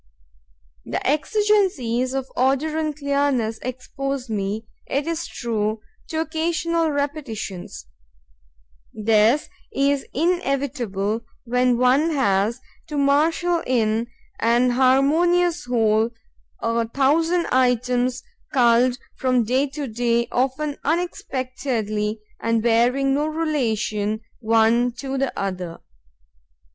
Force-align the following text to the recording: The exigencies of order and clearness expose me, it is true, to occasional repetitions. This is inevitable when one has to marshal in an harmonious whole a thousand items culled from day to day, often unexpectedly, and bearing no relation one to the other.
The 0.83 1.05
exigencies 1.05 2.15
of 2.15 2.27
order 2.35 2.75
and 2.79 2.97
clearness 2.97 3.59
expose 3.61 4.31
me, 4.31 4.65
it 4.87 5.05
is 5.05 5.27
true, 5.27 5.81
to 6.07 6.19
occasional 6.21 6.89
repetitions. 6.89 7.85
This 8.91 9.47
is 9.71 10.07
inevitable 10.11 11.21
when 11.43 11.77
one 11.77 12.09
has 12.15 12.61
to 12.87 12.97
marshal 12.97 13.61
in 13.67 14.07
an 14.39 14.71
harmonious 14.71 15.65
whole 15.65 16.09
a 16.61 16.87
thousand 16.87 17.45
items 17.51 18.23
culled 18.51 18.97
from 19.15 19.43
day 19.43 19.67
to 19.67 19.85
day, 19.87 20.27
often 20.31 20.77
unexpectedly, 20.83 22.21
and 22.39 22.63
bearing 22.63 23.13
no 23.13 23.27
relation 23.27 24.21
one 24.39 24.93
to 24.93 25.19
the 25.19 25.31
other. 25.39 25.79